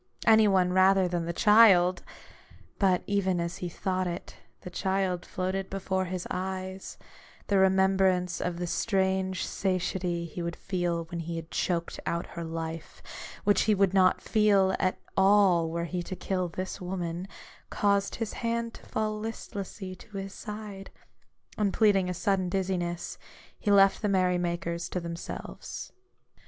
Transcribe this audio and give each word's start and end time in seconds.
Any 0.25 0.47
one 0.47 0.73
rather 0.73 1.07
than 1.07 1.25
the 1.25 1.31
child! 1.31 2.01
But 2.79 3.03
even 3.05 3.39
as 3.39 3.57
he 3.57 3.69
thought 3.69 4.07
it, 4.07 4.35
the 4.61 4.71
child 4.71 5.27
floated 5.27 5.69
before 5.69 6.05
his 6.05 6.25
eyes; 6.31 6.97
the 7.45 7.59
remembrance 7.59 8.41
of 8.41 8.57
the 8.57 8.65
strange 8.65 9.45
satiety 9.45 10.25
he 10.25 10.41
would 10.41 10.55
feel 10.55 11.03
when 11.11 11.19
he 11.19 11.35
had 11.35 11.51
choked 11.51 11.99
out 12.07 12.25
her 12.33 12.43
life, 12.43 13.03
which 13.43 13.61
he 13.69 13.75
would 13.75 13.93
not 13.93 14.21
feel 14.23 14.75
at 14.79 14.97
all 15.15 15.69
were 15.69 15.85
he 15.85 16.01
to 16.01 16.15
kill 16.15 16.49
this 16.49 16.81
woman, 16.81 17.27
caused 17.69 18.15
his 18.15 18.33
hand 18.33 18.73
to 18.73 18.85
fall 18.87 19.19
listlessly 19.19 19.93
to 19.97 20.17
his 20.17 20.33
side; 20.33 20.89
and 21.59 21.73
pleading 21.75 22.09
a 22.09 22.13
sudden 22.15 22.49
dizziness, 22.49 23.19
he 23.59 23.69
left 23.69 24.01
the 24.01 24.09
merry 24.09 24.39
makers 24.39 24.89
to 24.89 24.99
themselves. 24.99 25.93